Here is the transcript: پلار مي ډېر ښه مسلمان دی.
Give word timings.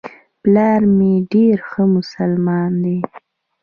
پلار 0.41 0.81
مي 0.97 1.13
ډېر 1.31 1.57
ښه 1.69 1.83
مسلمان 1.95 2.71
دی. 2.83 2.99